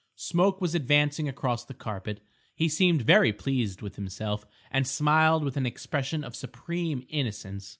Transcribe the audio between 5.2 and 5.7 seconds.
with an